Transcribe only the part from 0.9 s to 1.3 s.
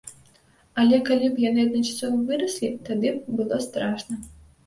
калі